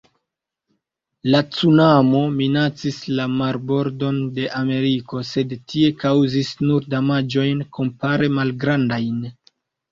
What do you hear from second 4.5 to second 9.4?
Ameriko, sed tie kaŭzis nur damaĝojn kompare malgrandajn.